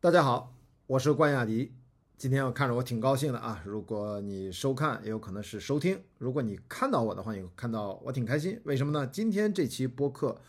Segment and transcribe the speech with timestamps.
[0.00, 0.54] 大家好，
[0.86, 1.72] 我是关雅迪。
[2.16, 3.60] 今天我看着我挺高兴的啊！
[3.64, 6.00] 如果你收看，也有可能是收听。
[6.18, 8.60] 如果你看到我的话，你看到我挺开心。
[8.62, 9.04] 为什么呢？
[9.08, 10.40] 今天这期播客，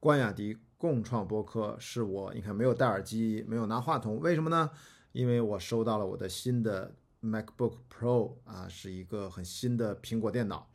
[0.00, 4.68] 关雅迪共创播客是我，你看没有戴耳机，没有拿话筒，为什么呢？
[5.12, 6.92] 因为我收到了我的新的
[7.22, 10.68] MacBook Pro 啊，是一个很新的苹果电脑，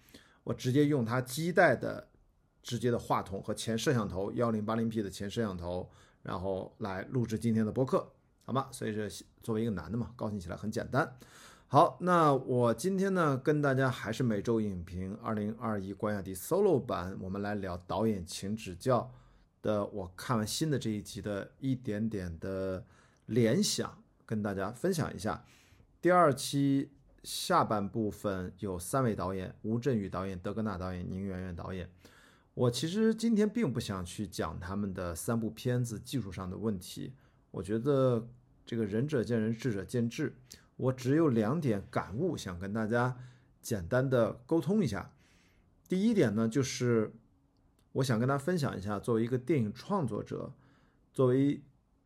[0.46, 2.08] 我直接用它基带的
[2.64, 5.92] 直接的话筒和前摄像头，幺零八零 P 的前摄像头，
[6.24, 8.10] 然后来录制今天的播客。
[8.44, 11.16] 好吧，所以是作为一个男的嘛，高兴起来很简单。
[11.68, 19.10] 好，那我今天呢，跟大家还是每周影评二零二一关雅迪 Solo 版，我们来聊导演请指教
[19.62, 19.86] 的。
[19.86, 22.86] 我看完新的这一集的一点点的
[23.28, 25.46] 联想，跟大家分享一下。
[26.02, 26.92] 第二期
[27.24, 31.90] 下半部分有三位导演：吴镇宇导演、德格纳导演、宁媛媛导演。
[32.54, 37.14] 我其实今天并不想去讲他们的三部片子技术上的问题。
[37.52, 38.28] 我觉得
[38.66, 40.36] 这个仁者见仁，智者见智。
[40.78, 43.16] 我只有两点感悟，想跟大家
[43.62, 45.14] 简单的沟通一下。
[45.88, 47.14] 第一点呢，就是
[47.92, 50.54] 我想跟大家分享一下，作为一个电影创作者，
[51.14, 51.62] 作为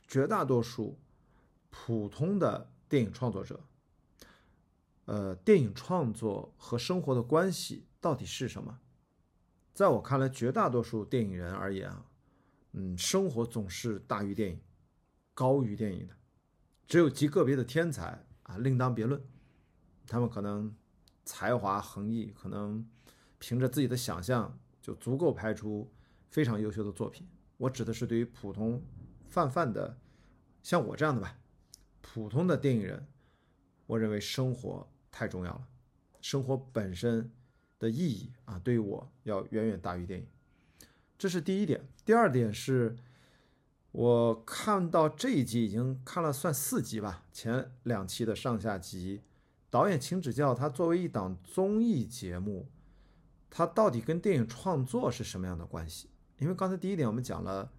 [0.08, 1.00] 绝大多数
[1.70, 3.62] 普通的电影创作者，
[5.06, 8.80] 呃，电影创作和生活的关系到底是什么？
[9.74, 12.06] 在我看来，绝大多数电影人而言啊，
[12.74, 14.60] 嗯，生活总是大于电影。
[15.36, 16.16] 高于电影的，
[16.88, 19.22] 只有极个别的天才啊，另当别论。
[20.08, 20.74] 他们可能
[21.26, 22.88] 才华横溢，可能
[23.38, 25.92] 凭着自己的想象就足够拍出
[26.30, 27.28] 非常优秀的作品。
[27.58, 28.82] 我指的是对于普通
[29.28, 30.00] 泛泛的，
[30.64, 31.38] 像我这样的吧，
[32.02, 33.06] 普通的电影人，
[33.88, 35.68] 我认为生活太重要了，
[36.22, 37.30] 生活本身
[37.78, 40.26] 的意义啊，对于我要远远大于电影。
[41.18, 41.86] 这是第一点。
[42.06, 42.96] 第二点是。
[43.96, 49.22] 我看到这一集已经看了算四集吧，前两期的上下集，
[49.70, 50.54] 导演请指教。
[50.54, 52.68] 他作为一档综艺节目，
[53.50, 56.10] 他到底跟电影创作是什么样的关系？
[56.40, 57.72] 因为刚才第一点我们讲了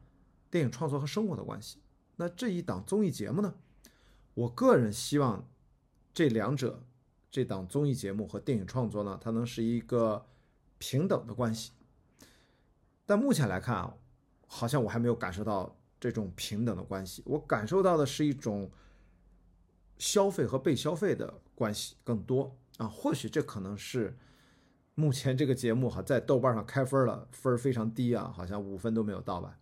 [0.51, 1.81] 电影创作和生活的关系，
[2.17, 3.55] 那这一档综艺节目呢？
[4.33, 5.47] 我个人希望
[6.15, 6.83] 这两者，
[7.31, 10.25] 这档综艺节目和电影创作呢，它能是一个
[10.79, 11.73] 平等的关系。
[13.05, 13.95] 但目前来看啊，
[14.47, 15.77] 好像我还没有感受到。
[15.99, 18.71] 这种平等的关系，我感受到的是一种
[19.99, 22.87] 消费和被消费的关系更多啊。
[22.87, 24.17] 或许这可能是
[24.95, 29.59] 目前这个节目哈在豆瓣上开分了，分非常低啊，好像五分都没有到吧。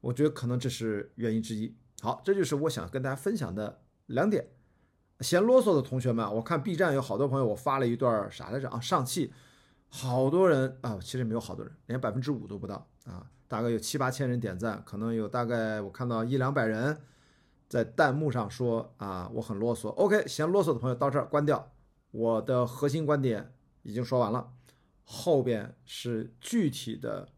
[0.00, 1.74] 我觉得可能这是原因之一。
[2.00, 4.48] 好，这就是我想跟大家分享的两点。
[5.20, 8.78] 嫌啰嗦的同学们，我看 B 站有好多朋友，我发了一段啥来着啊？
[8.78, 9.32] 上汽，
[9.88, 13.30] 好多人啊，其实没有好多人，连百分之五都不到啊。
[13.48, 17.00] 大概有七八千人点赞，可能有大概我看到一两百人
[17.68, 19.88] 在弹幕上说啊，我很啰嗦。
[19.90, 21.72] OK，嫌啰嗦的朋友到这儿关掉。
[22.10, 23.52] 我的核心观点
[23.82, 24.52] 已经说完了，
[25.04, 27.28] 后边是具体的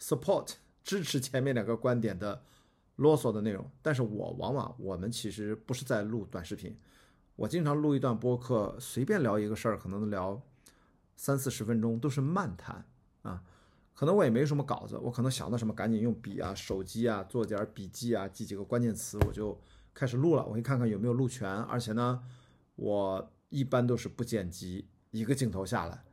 [0.00, 2.42] support 支持前面两个观点的
[2.96, 3.68] 啰嗦的内容。
[3.82, 6.78] 但是我往往我们其实不是在录短视频，
[7.36, 10.40] 我经常录一段播客，随便聊一个事儿，可能聊
[11.16, 12.84] 三四十分钟，都是漫谈
[13.22, 13.42] 啊。
[13.98, 19.60] 可能我也没什么稿子，我可能想到什么赶紧用笔啊、手机啊做点笔记啊，记几个关键词，我就
[19.92, 20.46] 开始录了。
[20.46, 22.22] 我会看看有没有录全，而且呢，
[22.76, 26.04] 我一般都是不剪辑，一个镜头下来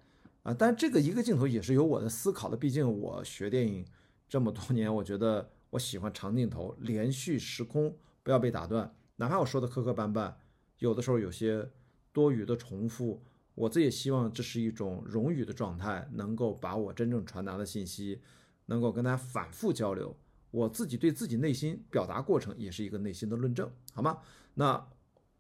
[0.42, 0.52] 啊。
[0.52, 3.86] 但这个一个镜头也是有我的思考的，毕竟我学电影
[4.28, 10.34] 这么多年，我觉得我喜欢长镜头、连续时空，不要被打断，哪怕我说的磕磕绊绊，
[10.80, 11.70] 有的时候有些
[12.12, 13.22] 多余的重复。
[13.56, 18.22] 我自己也希望这是一种荣誉的状态，能够把我真正传达的信息，
[18.68, 20.16] 能够跟大家反复交流。
[20.52, 24.20] 我自己对自己内心表达过程也是一个内心的论证，好吗？
[24.54, 24.88] 那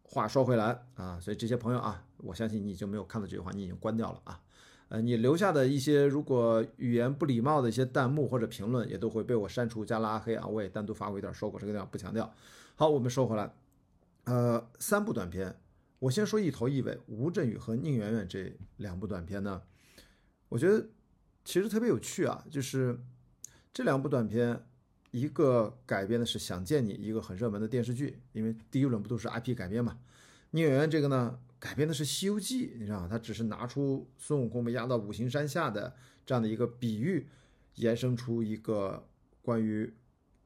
[0.03, 4.41] 话说回来啊，所以这些朋友啊，我相信你已经没有看到这句话，你已经关掉了啊。
[4.89, 10.45] 呃，你留下的一些如果语言不礼貌的一些弹幕或者评论，也都会被我删除加拉黑啊。
[10.45, 12.31] 我也单独发过一段说过，这个地方不强调。
[12.75, 13.53] 好，我们说回来，
[14.25, 15.55] 呃，三部短片。
[15.99, 19.61] 我先说一头一尾，吴镇宇和宁媛媛这两部短片呢，
[20.49, 20.89] 我觉得
[21.45, 22.45] 其实特别有趣啊。
[22.51, 22.99] 就是
[23.73, 24.65] 这两部短片，
[25.11, 29.97] 一个改编的是《想见你》，一个很热门的电视剧，因为第一轮不都是 IP 改编嘛。
[30.51, 35.95] 宁媛媛这个呢，改编的是《西游记》，你知道吗他只是拿出孙悟空被压到五行山下的
[36.25, 37.27] 这样的一个比喻，
[37.75, 39.07] 延伸出一个
[39.41, 39.91] 关于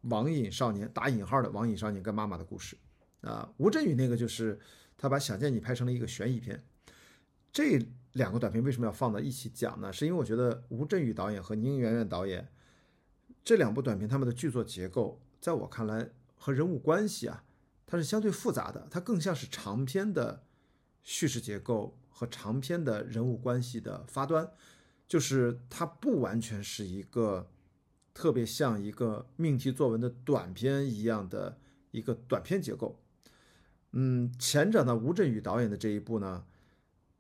[0.02, 2.78] 网瘾少年（打引号的网瘾少年）跟妈妈的故事
[3.22, 3.52] 啊。
[3.58, 4.60] 吴镇宇那个就是。
[5.02, 6.62] 他把《想见你》拍成了一个悬疑片，
[7.54, 7.80] 这
[8.12, 9.94] 两个短片为什么要放在一起讲呢？
[9.94, 12.50] 是因为我觉得吴镇宇导演和宁媛媛导演
[13.46, 17.46] 这两部短片，他们的剧作结构，在我看来和人物关系啊，
[17.88, 20.44] 它是相对复杂的，它更像是长篇的
[21.02, 24.52] 叙事结构和长篇的人物关系的发端，
[25.08, 27.50] 就是它不完全是一个
[28.14, 31.58] 特别像一个命题作文的短篇一样的
[31.92, 33.00] 一个短篇结构。
[33.92, 36.46] 嗯，前者呢，吴镇宇导演的这一部呢，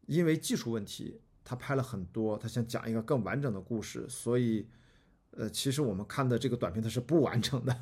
[0.05, 4.67] 因为技术问题，他拍了很多，他想讲一个更完整的故事，所以，
[5.31, 7.75] 呃，其实我们看的这个短片它是不完整的，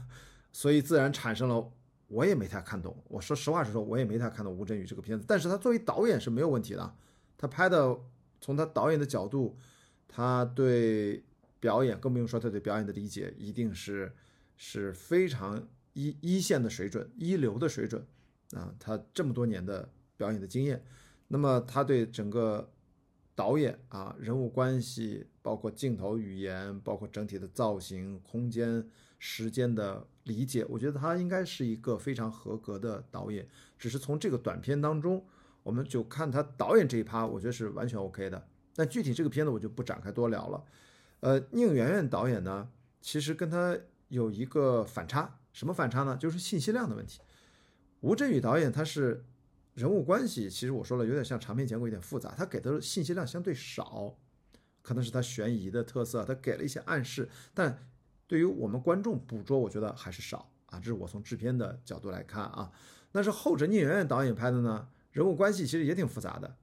[0.53, 1.71] 所以自然产生了
[2.07, 3.03] 我也没太看懂。
[3.09, 6.95] 我说实话实说，我也没太看懂吴镇宇这个片子，但是他作为导演是没有问题的，
[7.37, 7.99] 他拍的
[8.39, 9.57] 从他导演的角度，
[10.07, 11.25] 他对
[11.59, 14.15] 表演更不用说他对表演的理解，一定是
[14.55, 18.07] 是非常一一线的水准，一流的水准。
[18.53, 20.83] 啊，他这么多年的表演的经验，
[21.27, 22.71] 那么他对整个
[23.35, 28.87] 导演啊、人物关系，包括镜头语言，包括整体的造型、空间、
[29.19, 33.47] 时间的理解，我觉得他应该是一个非常合格的导演。
[33.77, 35.23] 只是从这个短片当中，
[35.61, 38.47] 我们就看他导演这一趴，我觉得是完全 OK 的。
[38.73, 40.63] 但具体这个片子我就不展开多聊了。
[41.19, 42.69] 呃，宁媛媛导演呢，
[43.01, 43.77] 其实跟他
[44.07, 46.15] 有一个反差，什么反差呢？
[46.15, 47.19] 就是信息量的问题。
[48.01, 49.25] 吴镇宇导演他是
[49.73, 52.33] 人物关系，其实我说了有点像长篇结构，有点复杂。
[52.35, 54.15] 他给的信息量相对少，
[54.81, 57.87] 可能是他悬疑的特色，他给了一些暗示，但
[58.27, 60.79] 对于我们观众捕捉，我觉得还是少啊。
[60.79, 62.71] 这是我从制片的角度来看啊。
[63.11, 66.55] 但是后者聂远远导演拍的呢，人物关系其实也挺复杂的，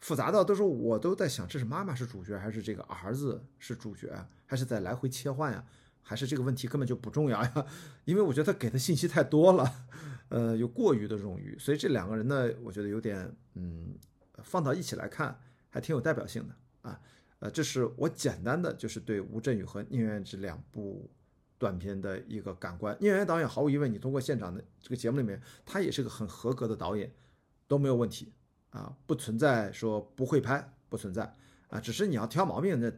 [0.00, 5.64] 复杂到都是我都在想，这是妈妈是主角，还是这个儿子是主角，还是在来回切换呀？
[6.02, 7.66] 还是这个问题根本就不重要呀？
[8.04, 9.86] 因为我觉得他给的信息太多了。
[10.30, 13.94] 呃，有过于的冗余，所以这两个人呢，我觉得有点，嗯，
[14.44, 15.36] 放到一起来看，
[15.68, 16.54] 还挺有代表性的
[16.88, 17.00] 啊。
[17.40, 21.10] 呃，这是我简单的就是对吴镇宇和宁远这两部
[21.58, 22.96] 短片的一个感官。
[23.00, 27.12] 宁远导演毫无疑问，你通过现场的这个节目里面，他也是个很合格的导演，
[27.66, 28.32] 都没有问题
[28.70, 31.34] 啊，不存在说不会拍，不存在
[31.70, 32.92] 啊，只是你要挑毛病，那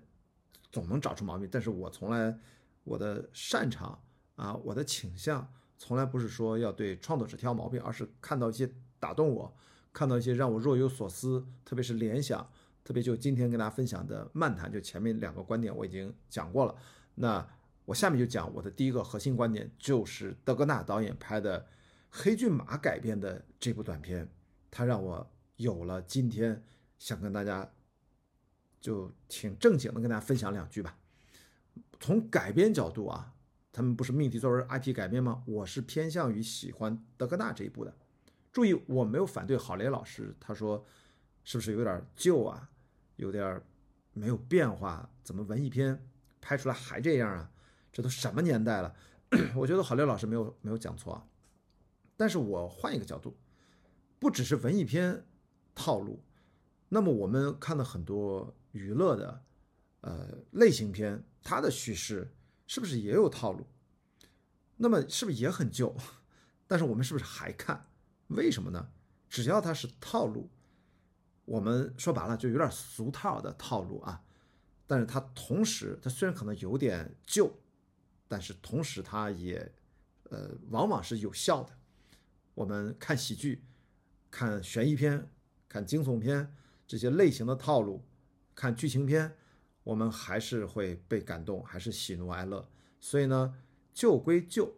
[0.70, 1.48] 总能找出毛病。
[1.50, 2.38] 但是我从来
[2.84, 3.98] 我的擅长
[4.36, 5.50] 啊，我的倾向。
[5.84, 8.70] 从来不是说要对创作者挑毛病，而是看到一些
[9.00, 9.52] 打动我，
[9.92, 12.48] 看到一些让我若有所思，特别是联想，
[12.84, 16.74] 特别就今天跟大家分享的漫谈，就前面两个观点我已经讲过了。
[17.16, 17.44] 那
[17.84, 21.60] 我下面就讲我的第一个核心观点，就是德格纳导演拍的
[22.10, 24.28] 《黑骏马》改编的这部短片，
[24.70, 26.62] 它让我有了今天
[27.00, 27.68] 想跟大家
[28.80, 30.96] 就挺正经的跟大家分享两句吧。
[31.98, 33.34] 从改编角度啊。
[33.72, 35.42] 他们不是命题作文 IP 改编吗？
[35.46, 37.96] 我是偏向于喜欢德格纳这一部的。
[38.52, 40.84] 注意，我没有反对郝雷老师，他说
[41.42, 42.68] 是不是有点旧啊，
[43.16, 43.62] 有点
[44.12, 45.08] 没有变化？
[45.24, 46.06] 怎么文艺片
[46.38, 47.50] 拍出来还这样啊？
[47.90, 48.94] 这都什么年代了？
[49.56, 51.26] 我觉得郝雷老师没有没有讲错啊。
[52.14, 53.34] 但是我换一个角度，
[54.18, 55.24] 不只是文艺片
[55.74, 56.22] 套路，
[56.90, 59.42] 那么我们看到很多娱乐的
[60.02, 62.30] 呃类型片，它的叙事。
[62.72, 63.66] 是不是也有套路？
[64.78, 65.94] 那么是不是也很旧？
[66.66, 67.86] 但是我们是不是还看？
[68.28, 68.88] 为什么呢？
[69.28, 70.48] 只要它是套路，
[71.44, 74.24] 我们说白了就有点俗套的套路啊。
[74.86, 77.54] 但是它同时，它虽然可能有点旧，
[78.26, 79.70] 但是同时它也，
[80.30, 81.76] 呃，往往是有效的。
[82.54, 83.66] 我们看喜剧、
[84.30, 85.30] 看悬疑片、
[85.68, 86.56] 看惊悚片
[86.86, 88.02] 这些类型的套路，
[88.54, 89.36] 看剧情片。
[89.84, 92.68] 我们还是会被感动，还是喜怒哀乐。
[93.00, 93.54] 所以呢，
[93.92, 94.72] 旧归旧，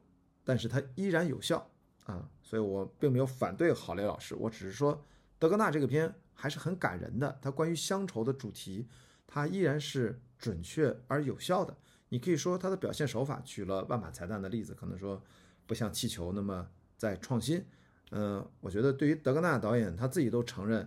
[0.44, 1.70] 但是它依然有效
[2.04, 2.28] 啊。
[2.42, 5.04] 所以我并没有反对郝雷老师，我只是说
[5.38, 7.38] 德格纳这个片还是很感人的。
[7.42, 8.88] 它关于乡愁的主题，
[9.26, 11.76] 它依然是准确而有效的。
[12.08, 15.23] 你可以说它的表现手法举了万把彩蛋的例子，可能说
[15.66, 17.64] 不像气球那么在创新。
[18.11, 20.87] 嗯，我觉得对于德格纳导演他自己都承认，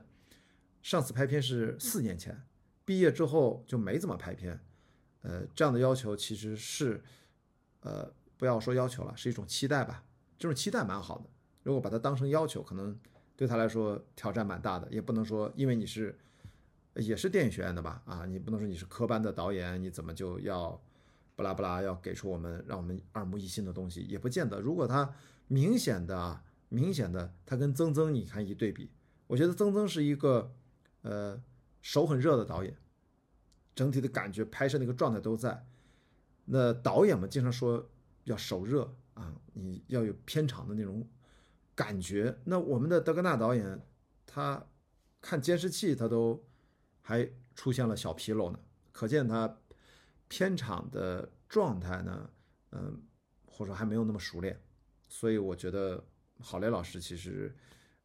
[0.82, 2.42] 上次拍片是四年前。
[2.88, 4.58] 毕业之后就没怎么拍片，
[5.22, 7.04] 呃，这样的要求其实是，
[7.82, 10.06] 呃，不要说要求了，是一种期待吧。
[10.40, 11.26] 这种期待蛮好的。
[11.64, 12.98] 如果把它当成要求，可能
[13.36, 14.88] 对他来说挑战蛮大的。
[14.90, 16.18] 也不能说因为你是
[16.96, 20.82] 也是电影学院的吧，啊，你不能说你是科班的导演，你怎么就要
[21.36, 24.00] 不拉不拉要给出我们让我们耳目一新的东西？
[24.04, 24.62] 也不见得。
[24.62, 25.14] 如果他
[25.50, 28.90] 明显的、明显的，他跟曾曾你看一对比，
[29.28, 30.54] 我觉得曾曾是一个，
[31.02, 31.44] 呃。
[31.88, 32.78] 手很热的导演，
[33.74, 35.66] 整体的感觉、拍摄那个状态都在。
[36.44, 37.90] 那导演们经常说
[38.26, 41.08] 要手热啊，你要有片场的那种
[41.74, 42.38] 感觉。
[42.44, 43.82] 那我们的德格纳导演，
[44.26, 44.62] 他
[45.22, 46.46] 看监视器他都
[47.00, 47.26] 还
[47.56, 48.60] 出现了小纰漏呢，
[48.92, 49.58] 可见他
[50.28, 52.30] 片场的状态呢，
[52.72, 53.02] 嗯，
[53.46, 54.62] 或者说还没有那么熟练。
[55.08, 56.04] 所以我觉得
[56.42, 57.56] 郝蕾老师其实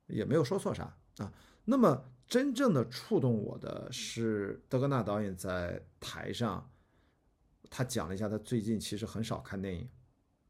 [0.07, 1.33] 也没有说错啥啊。
[1.65, 6.73] 那么真正的触动我的是德格纳导演在台上，
[7.69, 9.87] 他讲了一下他最近其实很少看电影，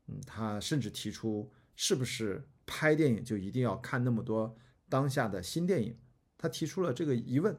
[0.06, 4.56] 嗯，他甚至提出是不是拍电影就一定要看那么多
[4.88, 5.98] 当下的新电影？
[6.38, 7.58] 他提出了这个疑问。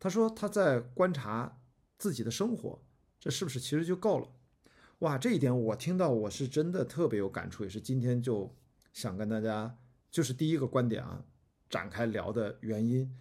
[0.00, 1.60] 他说他在观察
[1.98, 2.82] 自己的生活，
[3.20, 4.28] 这是不是其实就够了？
[4.98, 8.52] 哇，这一点我听到我是真的特别有感触，也是今天就
[8.92, 9.78] 想跟大家
[10.10, 11.24] 就是第一个观点啊
[11.70, 13.16] 展开聊的原因。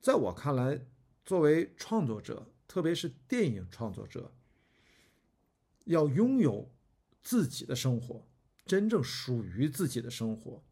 [0.00, 0.86] 在我看来，
[1.24, 4.32] 作为创作者，特别是电影创作者，
[5.84, 6.74] 要拥有
[7.22, 8.26] 自己的生活，
[8.64, 10.64] 真正属于自己的生活，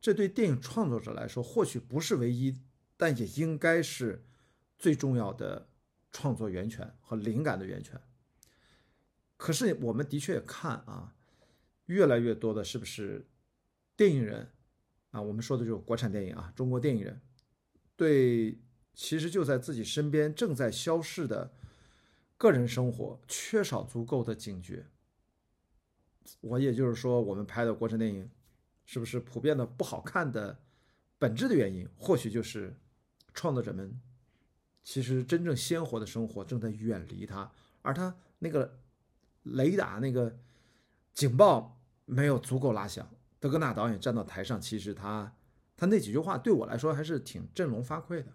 [0.00, 2.58] 这对电影创作者来说或许不是唯一，
[2.96, 4.24] 但也应该是
[4.78, 5.68] 最重要的
[6.10, 8.00] 创作源泉和灵感的源泉。
[9.36, 11.14] 可是我们的确看啊，
[11.84, 13.28] 越来越多的是不是
[13.94, 14.50] 电影人
[15.10, 15.20] 啊？
[15.20, 17.20] 我们说的就是国产电影啊，中国电影人。
[17.96, 18.58] 对，
[18.92, 21.50] 其实就在自己身边正在消逝的
[22.36, 24.86] 个人生活，缺少足够的警觉。
[26.42, 28.30] 我也就是说，我们拍的国产电影，
[28.84, 30.58] 是不是普遍的不好看的
[31.18, 32.76] 本质的原因，或许就是
[33.32, 33.98] 创作者们
[34.84, 37.50] 其实真正鲜活的生活正在远离他，
[37.80, 38.78] 而他那个
[39.42, 40.38] 雷达那个
[41.14, 43.08] 警报没有足够拉响。
[43.40, 45.32] 德格纳导演站到台上，其实他。
[45.76, 48.32] 他那几句话对我来说还是挺振聋发聩的，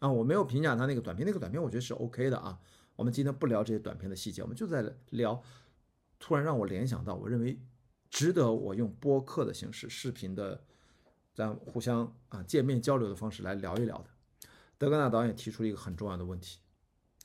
[0.00, 2.58] 啊，我没有评价他那个短片，那个短片我觉得是 OK 的啊。
[2.96, 5.42] 我们今天不聊这些短片的细节，我们就在聊，
[6.20, 7.58] 突然让我联想到，我认为
[8.08, 10.62] 值得我用播客的形式、视频的，
[11.34, 14.10] 咱互相啊见面交流的方式来聊一聊的。
[14.78, 16.60] 德格纳导演提出了一个很重要的问题，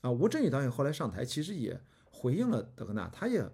[0.02, 3.48] 啊，吴镇宇导演后来上台其实也回应了德格纳，他也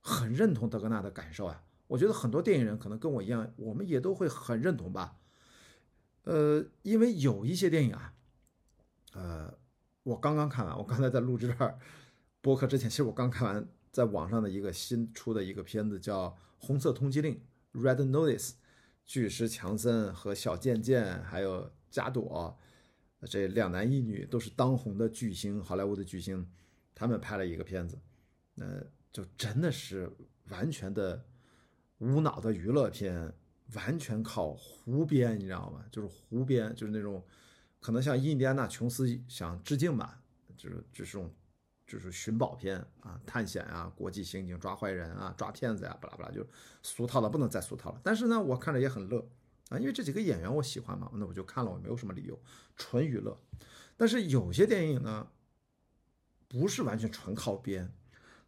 [0.00, 1.64] 很认同德格纳的感受啊。
[1.88, 5.17] 我觉得很多电影人可能跟我一样，我们也都会很认同吧。
[6.24, 8.14] 呃，因为有一些电影啊，
[9.14, 9.58] 呃，
[10.02, 11.78] 我刚刚看完，我刚才在录制这儿
[12.40, 17.40] 播客之前，其实我刚看完在网上的一个新出的一个片子，叫《红色通缉令》
[17.80, 18.52] （Red Notice），
[19.06, 22.58] 巨石强森和小贱贱还有加朵
[23.22, 26.46] 这两男一女都是当红的巨星，好莱坞的巨星，
[26.94, 27.98] 他们拍了一个片子，
[28.58, 30.12] 呃，就真的是
[30.50, 31.24] 完全的
[31.98, 33.32] 无脑的娱乐片。
[33.74, 35.84] 完全靠胡编，你知道吗？
[35.90, 37.22] 就是胡编，就是那种
[37.80, 40.22] 可能像印第安纳琼斯想致敬吧，
[40.56, 41.30] 就是就是种
[41.86, 46.46] 就是寻宝片啊，探险啊，国际刑警抓坏人啊，抓骗子呀，巴拉巴拉，就
[46.82, 48.00] 俗套了，不能再俗套了。
[48.02, 49.28] 但是呢，我看着也很乐
[49.68, 52.40] 啊，因为这几个演员我喜欢嘛，那我就看了，我没有什么理由，
[52.74, 53.38] 纯娱乐。
[53.98, 55.28] 但是有些电影呢，
[56.48, 57.92] 不是完全纯靠编，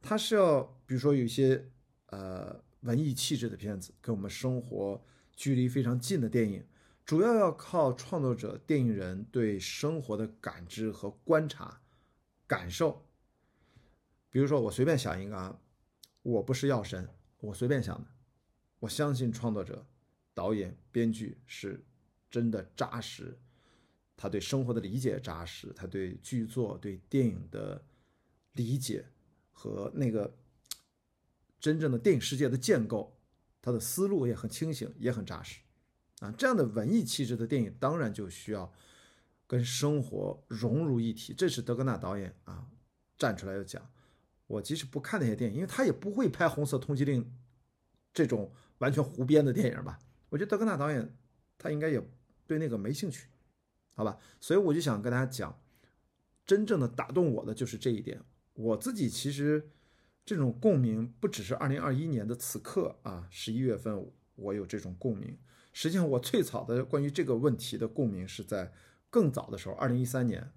[0.00, 1.70] 它是要比如说有一些
[2.06, 2.62] 呃。
[2.80, 5.04] 文艺气质的片子，跟我们生活
[5.36, 6.64] 距离非常近的电影，
[7.04, 11.82] 主要要靠创作者、电影人对生活的感知和观察、
[12.46, 13.04] 感受。
[14.30, 15.60] 比如说，我随便想一个啊，
[16.22, 17.06] 我不是药神，
[17.40, 18.06] 我随便想的。
[18.78, 19.86] 我相信创作者、
[20.32, 21.84] 导演、编剧是
[22.30, 23.38] 真的扎实，
[24.16, 27.84] 他对生活的理解扎实，他对剧作、对电影的
[28.52, 29.04] 理解
[29.52, 30.34] 和那个。
[31.60, 33.18] 真正的电影世界的建构，
[33.60, 35.60] 他的思路也很清醒，也很扎实，
[36.20, 38.72] 啊，这样的文艺气质的电影当然就需要
[39.46, 41.34] 跟生活融入一体。
[41.34, 42.66] 这是德格纳导演啊
[43.18, 43.90] 站出来要讲。
[44.46, 47.22] 我即使不看那些电影，因为他也不会拍《红色通缉令》
[48.14, 49.98] 这种完全胡编的电影吧？
[50.30, 51.14] 我觉得德格纳导演
[51.58, 52.02] 他应该也
[52.46, 53.28] 对那个没兴趣，
[53.94, 54.18] 好吧？
[54.40, 55.60] 所以我就想跟大家讲，
[56.46, 58.22] 真正的打动我的就是这一点。
[58.54, 59.70] 我自己其实。
[60.30, 65.36] 这种共鸣不只是二零二一年的此刻啊，十一月份我有这种共鸣。
[65.72, 68.72] 实际上，我最早的关于这个问题的共鸣是在
[69.10, 70.52] 更早的时候，二零一三年，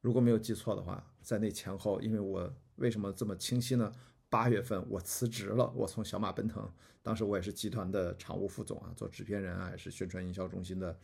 [0.00, 2.00] 如果没有记错的话，在那前后。
[2.00, 3.92] 因为我为什么这么清晰呢？
[4.28, 6.68] 八月份我辞职了，我从小马奔腾，
[7.00, 10.98] 当时我也是集团的常务副总啊，做制片人啊，也是宣传营销中心的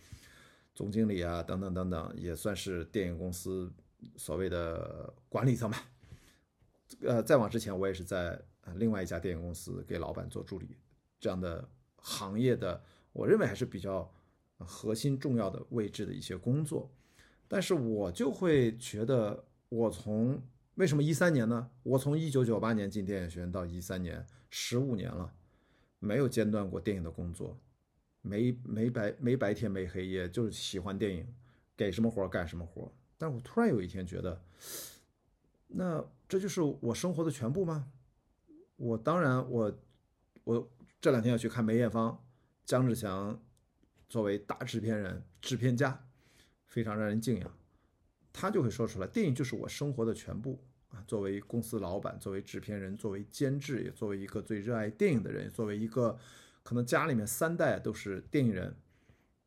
[0.75, 3.73] 总经理啊，等等等等，也算是电影公司
[4.17, 5.81] 所谓的管理层吧。
[7.01, 8.41] 呃，再往之前，我也是在
[8.77, 10.77] 另外一家电影公司给老板做助理，
[11.21, 14.11] 这样的行业的，我认为还是比较
[14.59, 16.91] 核心重要的位置的一些工作。
[17.47, 20.43] 但是我就会觉得，我从
[20.75, 21.71] 为什么一三年呢？
[21.83, 25.33] 我从一九九八年进电影学院到一三年，十五年了，
[25.99, 27.59] 没有间断过电影的工作，
[28.23, 31.27] 没没白没白天没黑夜，就是喜欢电影，
[31.77, 32.93] 给什么活干什么活。
[33.17, 34.43] 但我突然有一天觉得。
[35.69, 37.93] 那这就是我生活的全部吗？
[38.77, 39.79] 我当然，我
[40.45, 40.71] 我
[41.01, 42.25] 这两天要去看梅艳芳
[42.65, 43.41] 姜志强
[44.09, 46.07] 作为大制片人、制片家，
[46.67, 47.55] 非常让人敬仰。
[48.33, 51.03] 他就会说出来，电影就是我生活的全部啊！
[51.09, 56.17] 作为公司老板，作为制片人，作为监制，也作为一个最热爱电影的人，作为一个
[56.63, 58.77] 可能家里面三代都是电影人，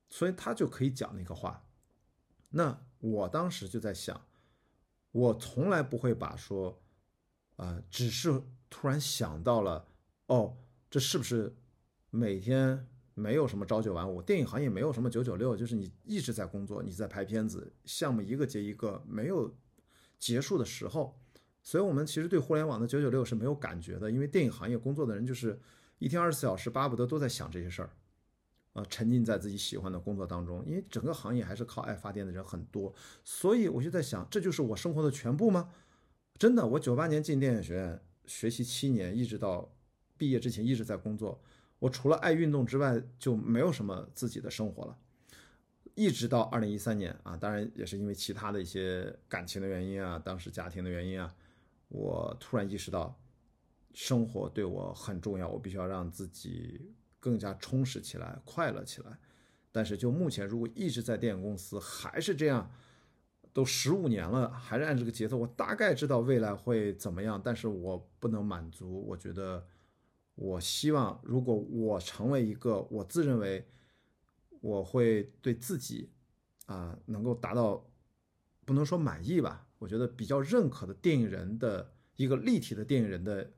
[0.09, 1.63] 所以他就可以讲那个话。
[2.49, 4.21] 那我当时就在想，
[5.11, 6.81] 我从来不会把说，
[7.55, 9.85] 啊，只是突然想到了，
[10.27, 10.57] 哦，
[10.89, 11.55] 这是不是
[12.09, 12.87] 每天？
[13.13, 19.53] 没有什么朝九晚五，电影行业没有什么九九六，就是你一直在工作，你在拍片子，项目一个接一个，没有
[20.17, 21.19] 结束的时候。
[21.61, 25.59] 所以，我们其实对互联网的九九六是没有感觉的，因为电影行业工作的人就是
[25.99, 27.89] 一天二十四小时，巴不得都在想这些事儿，
[28.73, 30.63] 啊，沉浸在自己喜欢的工作当中。
[30.65, 35.71] 因为整个行业还是靠爱发电的人很多，所以我就在想，这就是我生活的全部吗？
[36.37, 39.71] 真的，我九八年进电影学院学习七年，一直到
[40.17, 41.41] 毕业之前一直在工作。
[41.79, 44.97] 我除了爱运动之外，就没有什么自己的生活了。
[45.93, 51.35] 一直到二零一三年啊，当然也是因为其他的一些感情的原因啊，当时家庭的原因啊，
[51.89, 53.19] 我突然意识到，
[53.93, 59.17] 生活对我很重要，我必须要让自己更加充实起来，快乐起来。
[59.71, 62.69] 但是就目前，如果一直在电影公司还是这样，
[63.53, 69.65] 都十五年了，还是按这个节奏，我大概知道未来会怎么样，但是我不能满足，我觉得。
[70.35, 73.67] 我希望，如果我成为一个我自认为
[74.61, 76.09] 我会对自己
[76.65, 77.85] 啊能够达到
[78.65, 83.51] 不能说满意吧，我觉得比较认可的电影人的一个立体的电影人的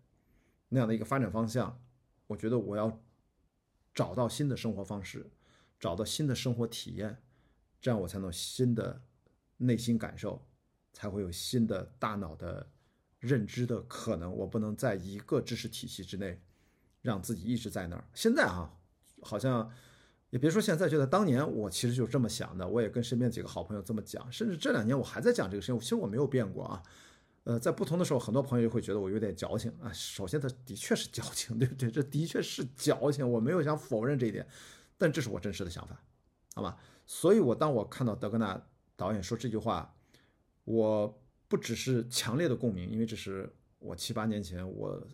[0.70, 1.80] 那样的一个发展方向，
[2.28, 3.02] 我觉得我要
[3.94, 5.30] 找到新的生活方式，
[5.80, 7.22] 找到新的生活体验，
[7.82, 9.02] 这样我才能新的
[9.58, 10.46] 内心感受，
[10.92, 12.68] 才会有新的大脑的
[13.20, 14.34] 认知的可能。
[14.34, 16.42] 我不能在一个知识体系之内。
[17.04, 18.08] 让自己一直在那儿。
[18.14, 18.74] 现在啊，
[19.22, 19.70] 好像
[20.30, 22.66] 也别说现在，就在当年，我其实就这么想的。
[22.66, 25.78] 我也跟身边几个好朋友这么讲，甚至这两年我还在讲这个事情。
[25.82, 26.82] 其实我没有变过啊。
[27.44, 29.92] 呃，在不同的时候，很多朋友会觉得我有点矫情啊。
[29.94, 31.92] 首先，他的确是矫情，对不对？
[31.92, 34.48] 这的确是矫情，我没有想否认这一点，
[34.98, 36.02] 但这是我真实的想法，
[36.56, 36.78] 好吧？
[37.06, 38.62] 所以，我当我看到德格纳
[38.96, 39.94] 导演说这句话，
[40.64, 45.06] 我不只是强烈的共鸣，因为这是我七八年前我。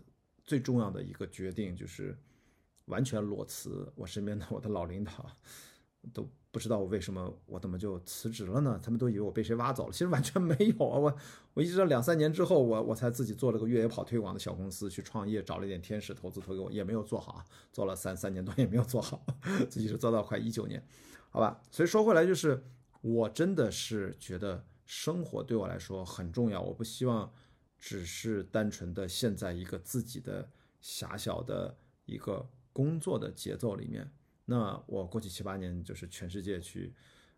[0.46, 2.18] 最重要的一个决定就是
[2.86, 3.88] 完全裸辞。
[3.96, 5.12] 我身边的我的老领导
[6.12, 8.80] 都不知道我为什么我怎么就辞职了呢？
[8.82, 10.98] 他们都以为我被谁挖走了，其实完全没有啊！
[10.98, 11.16] 我
[11.54, 19.24] 我一直到两三年之后，我我才自己做了个越野跑推广的小公司去创业，找了一点天使投资投给我，也没有做好，做了三三年多也没有做好，
[19.70, 20.84] 自己是做到快一九年，
[21.30, 21.62] 好吧？
[21.70, 22.64] 所以说回来就是，
[23.02, 27.32] 我真的是觉得生活对我来说很重要，我不希望。
[27.82, 30.50] 只是单纯的陷在一个自己的
[30.82, 34.12] 狭小的一个工作的节奏里面。
[34.50, 36.94] 那我过去七八年就是全世界去，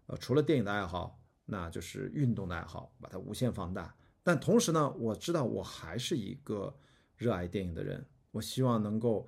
[0.06, 3.93] 呃，除了电影的爱好，那就是运动的爱好，把它无限放大。
[4.24, 6.74] 但同时呢，我知道我还是一个
[7.17, 8.06] 热爱电影的人。
[8.32, 9.28] 我希望能够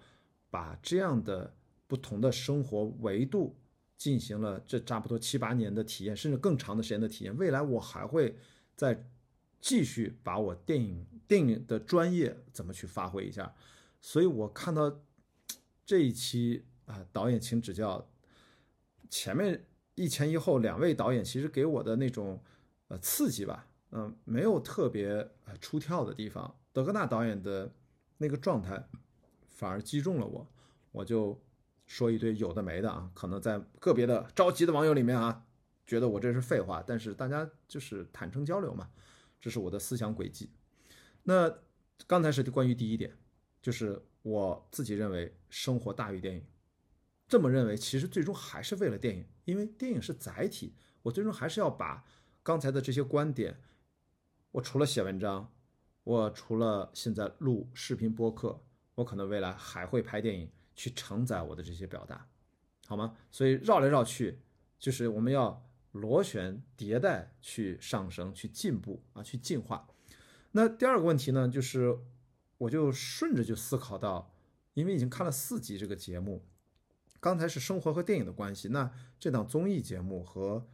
[0.49, 1.53] 把这样的
[1.87, 3.55] 不同的生活维度
[3.97, 7.37] 进行了这差不多七八年的体验，甚至更长的时间的体验。
[7.37, 8.35] 未来我还会
[8.75, 9.05] 再。
[9.65, 13.55] 继续把我电影电影的专业怎么去发挥一下，
[14.01, 14.99] 所以我看到
[15.85, 18.09] 这一期啊，导演请指教，
[19.09, 19.65] 前面
[19.95, 22.41] 一前一后两位导演其实给我的那种
[22.87, 25.09] 呃刺激吧，嗯，没有特别
[25.45, 26.59] 呃出跳的地方。
[26.71, 27.71] 德格纳导演的
[28.17, 28.87] 那个状态
[29.49, 30.47] 反而击中了我，
[30.91, 31.39] 我就
[31.85, 35.45] 说一堆有的没的啊，可能在个别的着急的网友里面啊，
[35.85, 38.89] 觉得我这是废话，但是大家就是坦诚交流嘛。
[39.39, 40.49] 这是我的思想轨迹。
[41.23, 41.53] 那
[42.07, 43.15] 刚才是关于第一点，
[43.61, 46.43] 就是我自己认为生活大于电影。
[47.33, 50.75] 这么认为，其实最终还是为了电影，因为电影是载体。
[51.01, 52.05] 我最终还是要把
[52.43, 53.59] 刚才的这些观点，
[54.51, 55.51] 我除了写文章，
[56.03, 62.29] 我除了现在录视频播客，我可能未来还会拍电影去承载我的这些表达，
[62.85, 63.17] 好吗？
[63.31, 64.37] 所以绕来绕去，
[64.77, 65.67] 就是我们要。
[65.93, 69.87] 螺旋迭代去上升、去进步啊、去进化。
[70.53, 71.99] 那第二个问题呢，就是
[72.57, 74.33] 我就顺着就思考到，
[74.73, 76.47] 因为已经看了四集这个节目，
[77.23, 80.67] 刚才是生活和电影的关系，那这档综艺节目和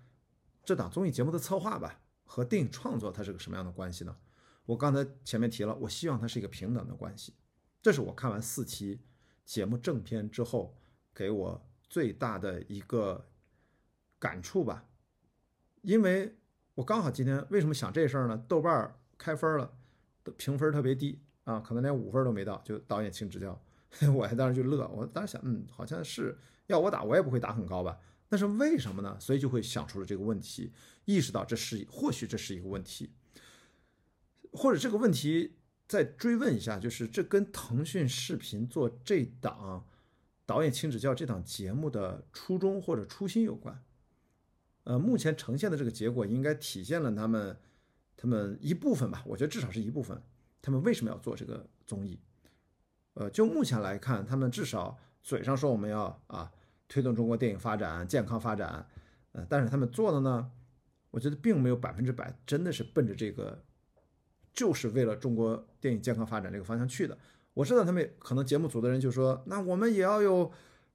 [0.65, 4.17] 这档综艺节目的策划吧，和电影创作它是个什么样的关系呢？
[4.65, 7.35] 我刚才前面提了，我希望它是一个平等的关系，
[7.83, 8.99] 这是我看完四期
[9.45, 10.75] 节目正片之后
[11.13, 13.29] 给我最大的一个
[14.17, 14.88] 感触吧。
[15.83, 16.35] 因为
[16.73, 18.43] 我刚好今天为什么想这事儿呢？
[18.47, 19.71] 豆瓣开分了，
[20.35, 23.62] 评分特别低啊，可能连五分都没到，就导演请指教，
[24.13, 27.99] 我还当时就乐，我当时想，嗯，好像是要我打我也不会打很高吧？
[28.30, 29.17] 那是为什么呢？
[29.19, 30.71] 所以就会想出了这个问题，
[31.06, 33.10] 意识到这是或许这是一个问题，
[34.52, 35.56] 或者这个问题
[35.88, 39.88] 再追问一下，就是这跟腾讯视频做这档
[40.45, 43.84] 导演请指教这档节目的初衷或者初心有关。
[44.84, 47.58] 呃，目前呈现的这个结果应该体现了他们
[48.15, 50.21] 他们一部分吧，我觉得至少是一部分，
[50.62, 52.19] 他们为什么要做这个综艺？
[53.15, 56.52] 呃，就目前来看，他们至少嘴上说我们要啊
[56.88, 58.86] 推动中国电影发展、健康发展，
[59.34, 60.50] 呃，但是他们做的呢，
[61.12, 63.63] 我觉得并没有百分之百真的是奔着这个，
[64.54, 67.17] 就是为了中国电影健康发展这个方向去的。
[67.54, 70.50] 我知道他们可能节目组的人就说，那我们也要有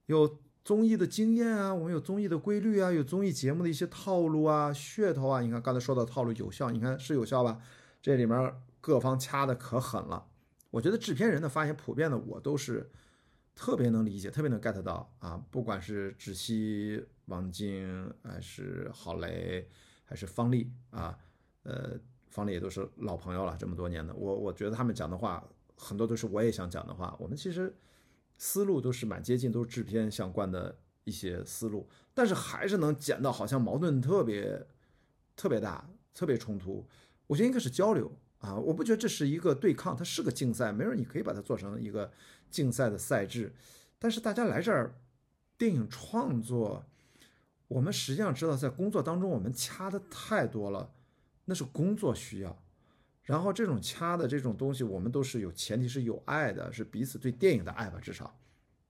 [0.07, 5.41] 有综艺的经验啊，我们有综艺的规律啊，有综艺节目的一些套路啊、噱头啊。
[5.41, 7.59] 你看刚才说的套路有效，你看是有效吧？
[8.01, 10.25] 这里面各方掐的可狠了。
[10.75, 12.91] 我觉得制片人的发言普遍的，我都是
[13.55, 15.41] 特别能理解，特别能 get 到啊。
[15.49, 19.69] 不管是芷溪、王晶，还是郝蕾，
[20.03, 21.17] 还是方丽啊，
[21.63, 25.41] 呃，方丽也都是老朋友了，这么多年的，我我觉得他们讲的话
[25.77, 27.15] 很多都是我也想讲的话。
[27.21, 27.73] 我们其实
[28.37, 34.67] 思路都是蛮接近，都是制片相关的一些思路，但是还是能剪到好像矛盾特别
[35.37, 36.85] 特别大，特别冲突。
[37.27, 38.11] 我觉得应该是交流。
[38.45, 42.11] 啊，我不觉得这是一个对抗，它是个竞赛，没准你可以把它做成一个
[42.49, 43.53] 竞赛的赛制。
[43.97, 44.95] 但是大家来这儿，
[45.57, 46.85] 电影创作，
[47.67, 50.93] 我们实际上知道，在工作当中我们掐的太多了，
[51.45, 52.61] 那是工作需要。
[53.23, 58.37] 然后这种掐的这种东西，我们都是有前提是有爱的，是彼此对电影的爱吧，至少。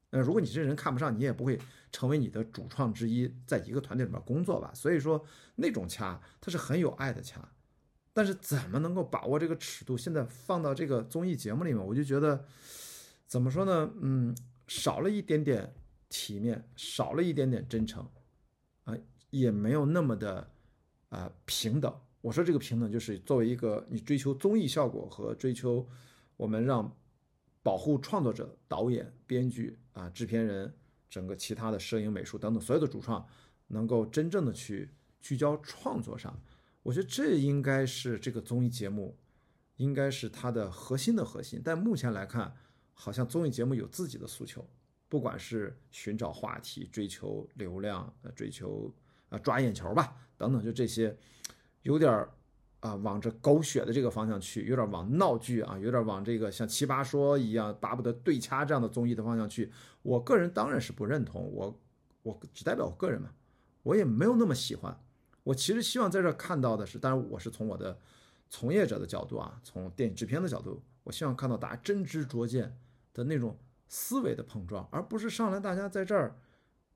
[0.09, 1.57] 那如果你这人看不上，你也不会
[1.91, 4.71] 成为你的主创之一，在一个团队里面工作吧。
[4.73, 7.47] 所以说那种掐，它是很有爱的掐。
[8.15, 9.97] 但是怎么能够把握这个尺度？
[9.97, 12.45] 现在放到这个综艺节目里面，我就觉得，
[13.27, 13.91] 怎么说呢？
[13.99, 14.33] 嗯，
[14.67, 15.73] 少了一点点
[16.07, 18.07] 体面，少了一点点真诚，
[18.85, 18.95] 啊，
[19.31, 20.49] 也没有那么的
[21.09, 21.93] 啊平等。
[22.21, 25.85] 我说这个平等，就是作为一个你追求综艺效果和追求
[26.37, 26.89] 我们让
[27.61, 30.73] 保护创作者、导演、编剧啊、制片人、
[31.09, 33.27] 整个其他的摄影、美术等等所有的主创，
[33.67, 36.33] 能够真正的去聚焦创作上。
[36.85, 39.17] 我觉得这应该是这个综艺节目，
[39.77, 41.59] 应该是它的核心的核心。
[41.65, 42.55] 但目前来看，
[42.93, 44.63] 好像综艺节目有自己的诉求，
[45.09, 48.93] 不管是寻找话题、追求流量、呃追求
[49.29, 51.17] 啊抓眼球吧等等，就这些，
[51.81, 52.31] 有点儿
[52.81, 59.71] 啊往着狗血的这个方向去，有点往闹剧啊，有点往这个像奇葩说一样巴不得对掐这样的综艺的方向去。
[60.03, 61.81] 我个人当然是不认同，我
[62.21, 63.31] 我只代表我个人嘛，
[63.81, 64.95] 我也没有那么喜欢。
[65.45, 67.95] 我其实希望在这看到的是，当然我是从我的
[68.49, 72.75] 从业者的角度啊，从电影制片的角度，我希望看到大家真知灼见
[73.13, 73.55] 的那种
[73.87, 76.35] 思维的碰撞，而不是上来大家在这儿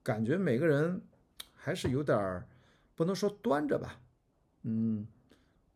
[0.02, 1.00] 感觉每个人
[1.54, 2.48] 还是有点儿
[2.96, 4.02] 不能说端着吧，
[4.64, 5.06] 嗯，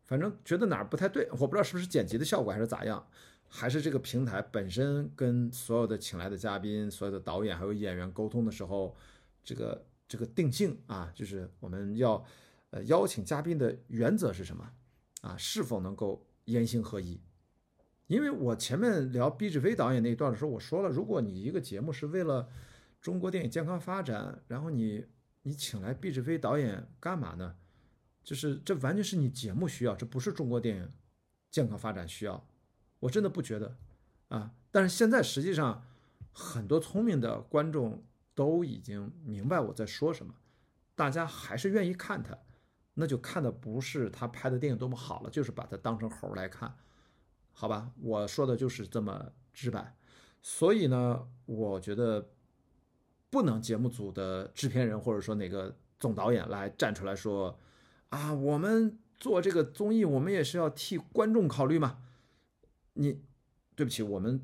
[0.02, 3.06] 反正觉得哪儿不太对，我不知道是不是剪辑的效果还是咋样，
[3.48, 8.96] 还是这个平台本身跟所有的请来的嘉宾、所有的导演还有演员沟通的时候，
[9.44, 12.24] 这个这个定性啊，就是我们要。
[12.74, 14.68] 呃，邀请嘉宾的原则是什么？
[15.20, 17.20] 啊，是否能够言行合一？
[18.08, 22.48] 因为我前面聊毕志飞导演那一段的时候，我说了，如果你一个节目是为了
[23.00, 25.06] 中国电影健康发展，然后你
[25.42, 27.54] 你请来毕志飞导演干嘛呢？
[28.24, 30.90] 就是这完全是你节目需要，这不是中国电影
[31.52, 32.44] 健康发展需要。
[32.98, 33.76] 我真的不觉得
[34.26, 34.52] 啊。
[34.72, 35.86] 但是现在实际上
[36.32, 38.02] 很多聪明的观众
[38.34, 40.34] 都已经明白我在说什么，
[40.96, 42.36] 大家还是愿意看他。
[42.96, 46.72] 那就看的不是他拍的电影多么好了，就是把它当成猴来看，
[47.52, 47.90] 好吧？
[48.00, 49.96] 我说的就是这么直白。
[50.40, 52.30] 所以呢，我觉得
[53.30, 57.58] 不能节目组的制片人或者说哪个总导演来站出来说
[58.10, 61.98] 啊，我们做这个综艺，我们也是要替观众考虑嘛。
[62.92, 63.20] 你
[63.74, 64.40] 对不起，我们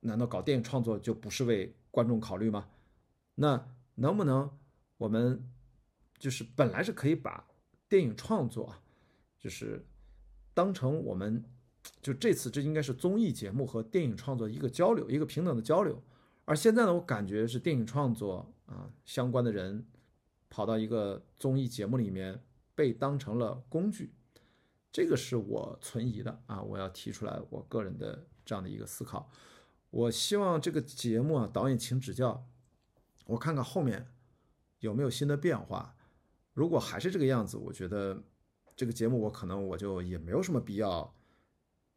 [0.00, 2.68] 难道搞电影创作就不是为观众考虑吗？
[3.36, 4.50] 那能不能
[4.96, 5.48] 我们
[6.18, 7.46] 就是本来是可以把。
[7.88, 8.82] 电影创作啊，
[9.38, 9.84] 就是
[10.54, 11.44] 当成我们
[12.02, 16.02] 就这次这应该是综艺节目和电影创作一个交流，一个平等的交流。
[16.44, 19.84] 而现在呢，我感觉是电影创作啊相关的人
[20.48, 22.40] 跑到一个综艺节目里面
[22.74, 24.12] 被当成了工具，
[24.92, 26.62] 这个是我存疑的啊！
[26.62, 29.28] 我要提出来我个人的这样的一个思考。
[29.90, 32.46] 我希望这个节目啊，导演请指教，
[33.26, 34.06] 我看看后面
[34.78, 35.95] 有没有新的变化。
[36.56, 38.18] 如果还是这个样子，我觉得
[38.74, 41.14] 这个节目我可能我就也没有什么必要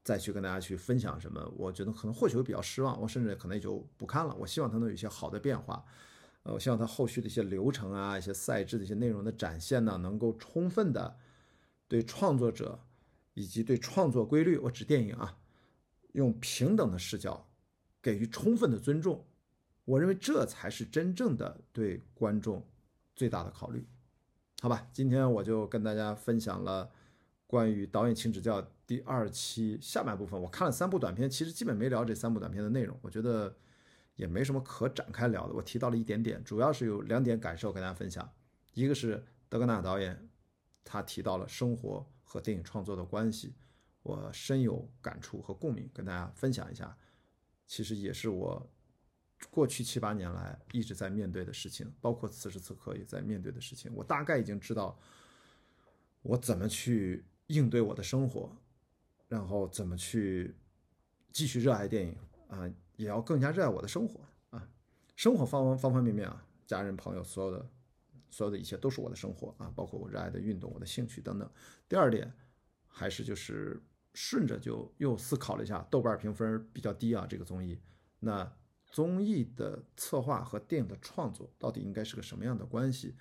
[0.04, 1.50] 再去跟大家去分享什么。
[1.56, 4.36] 我觉得可能或许会比较失望，我甚至可能也就不看了。
[4.36, 5.82] 我希望它能有一些好的变化，
[6.44, 11.18] 呃，我希望它后续的一些流程啊、一些赛制的一些内容的展现呢，能够充分的
[11.88, 12.78] 对创作者
[13.36, 15.38] 以及对创作规律，我指电影啊，
[16.12, 17.48] 用平等的视角
[18.02, 19.26] 给予充分的尊重。
[19.86, 22.62] 我认为这才是真正的对观众
[23.16, 23.88] 最大的考虑，
[24.62, 24.86] 好吧？
[24.92, 26.92] 今天我就跟大家分享了
[27.48, 30.40] 关于导演请指教第二期下半部分。
[30.40, 33.56] 我看了三部短片，其实基本没聊这三部短片的内容，我觉得
[34.16, 35.54] 也没什么可展开聊的。
[35.54, 38.30] 我提到了一点点，主要是有两点感受跟大家分享。
[38.74, 40.30] 一个是德格纳导演，
[40.84, 43.56] 他提到了生活和电影创作的关系，
[44.04, 46.98] 我深有感触和共鸣，跟大家分享一下。
[47.66, 48.70] 其实也是我。
[49.50, 55.00] 过去七八年来一直在面对的事情，包括此时此刻也在面对的事情，我大概已经知道
[56.22, 58.54] 我怎么去应对我的生活，
[59.28, 60.56] 然后怎么去
[61.32, 62.18] 继续热爱电影
[62.50, 64.70] 啊，也要更加热爱我的生活啊，
[65.16, 67.70] 生活方方方面面啊，家人朋友所有的
[68.30, 71.50] 所有的一切都是我的生活啊，包括我热爱的运动、我的兴趣等等。
[71.88, 72.32] 第二点，
[72.88, 73.82] 还是就是
[74.14, 77.80] 顺着就又思考了一下，豆瓣评分比较低啊，这个综艺
[78.20, 78.52] 那。
[78.90, 83.16] 综艺的策划和电影的创作到底应该是个什么样的关系？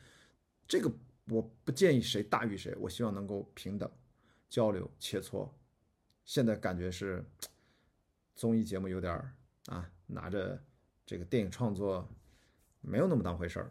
[0.67, 0.91] 这个
[1.27, 3.91] 我不建议谁大于谁，我希望能够平等
[4.49, 5.49] 交流切磋。
[6.25, 7.25] 现在感觉是
[8.35, 9.35] 综艺节目有点儿
[9.67, 10.63] 啊，拿着
[11.05, 12.09] 这个电影创作
[12.81, 13.71] 没有那么当回事儿，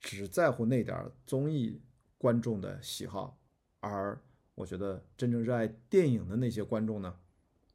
[0.00, 1.80] 只在乎那点儿综艺
[2.18, 3.38] 观众的喜好，
[3.80, 4.20] 而
[4.54, 7.18] 我觉得真正热爱电影的那些观众呢，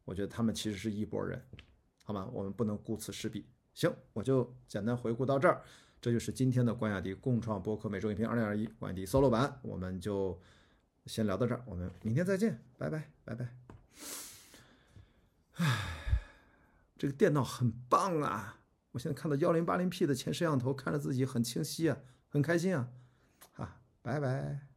[0.06, 1.42] 我觉得他们其实是一拨人。
[2.10, 2.28] 好吗？
[2.34, 3.46] 我们不能顾此失彼。
[3.76, 5.62] 行，我就简单回顾到这儿。
[6.02, 10.42] 这就是今天的关雅迪共创播客每周影评二零二一关雅迪 solo 版，我们就
[11.06, 11.62] 先聊到这儿。
[11.68, 13.56] 我们明天再见，拜拜拜拜。
[15.58, 15.78] 唉，
[16.98, 18.60] 这个电脑很棒啊！
[18.90, 22.90] 我现在看到幺零八零 P 的前摄像头，看着自己很清晰啊，很开心啊。
[23.54, 24.69] 啊，拜拜。